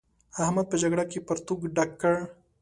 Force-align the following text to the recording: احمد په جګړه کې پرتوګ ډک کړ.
احمد 0.43 0.65
په 0.71 0.75
جګړه 0.81 1.03
کې 1.11 1.25
پرتوګ 1.27 1.61
ډک 1.75 1.91
کړ. 2.01 2.15